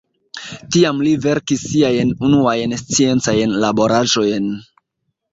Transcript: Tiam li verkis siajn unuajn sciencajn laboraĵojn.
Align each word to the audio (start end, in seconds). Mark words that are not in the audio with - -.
Tiam 0.75 1.01
li 1.07 1.09
verkis 1.25 1.65
siajn 1.73 2.13
unuajn 2.29 2.73
sciencajn 2.83 3.53
laboraĵojn. 3.65 4.49